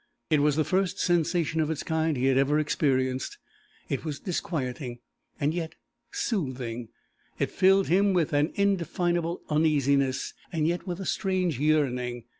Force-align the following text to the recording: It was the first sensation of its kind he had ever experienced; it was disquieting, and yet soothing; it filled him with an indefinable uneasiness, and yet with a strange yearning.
It 0.31 0.39
was 0.39 0.55
the 0.55 0.63
first 0.63 0.97
sensation 0.97 1.61
of 1.61 1.69
its 1.69 1.83
kind 1.83 2.17
he 2.17 2.25
had 2.25 2.35
ever 2.35 2.57
experienced; 2.57 3.37
it 3.87 4.03
was 4.03 4.19
disquieting, 4.19 4.97
and 5.39 5.53
yet 5.53 5.75
soothing; 6.11 6.89
it 7.37 7.51
filled 7.51 7.87
him 7.87 8.11
with 8.13 8.33
an 8.33 8.51
indefinable 8.55 9.43
uneasiness, 9.47 10.33
and 10.51 10.67
yet 10.67 10.87
with 10.87 10.99
a 10.99 11.05
strange 11.05 11.59
yearning. 11.59 12.23